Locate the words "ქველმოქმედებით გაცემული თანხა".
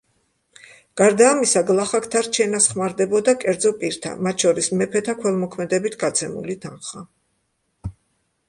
5.21-7.07